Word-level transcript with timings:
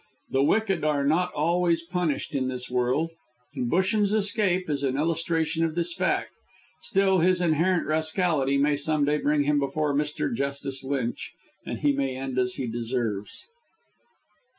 The 0.31 0.41
wicked 0.41 0.83
are 0.83 1.05
not 1.05 1.31
always 1.33 1.83
punished 1.83 2.33
in 2.33 2.47
this 2.47 2.71
world, 2.71 3.11
and 3.53 3.69
Busham's 3.71 4.13
escape 4.15 4.67
is 4.67 4.81
an 4.81 4.97
illustration 4.97 5.63
of 5.63 5.75
this 5.75 5.93
fact. 5.93 6.31
Still, 6.81 7.19
his 7.19 7.39
inherent 7.39 7.85
rascality 7.85 8.57
may 8.57 8.75
some 8.75 9.05
day 9.05 9.17
bring 9.19 9.43
him 9.43 9.59
before 9.59 9.93
Mr. 9.93 10.33
Justice 10.35 10.83
Lynch, 10.83 11.33
and 11.67 11.81
he 11.81 11.91
may 11.93 12.15
end 12.15 12.39
as 12.39 12.55
he 12.55 12.65
deserves. 12.65 13.45